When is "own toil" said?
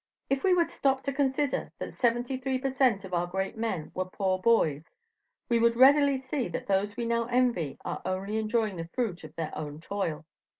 9.55-10.25